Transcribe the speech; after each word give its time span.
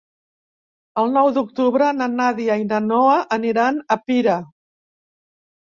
El 1.01 1.13
nou 1.17 1.29
d'octubre 1.35 1.91
na 1.99 2.09
Nàdia 2.15 2.57
i 2.63 2.67
na 2.71 2.81
Noa 2.87 3.21
aniran 3.39 3.81
a 3.85 4.01
Pira. 4.09 4.41